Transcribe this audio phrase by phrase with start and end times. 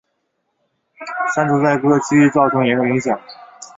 [1.35, 3.21] 山竹在各区造成严重破坏。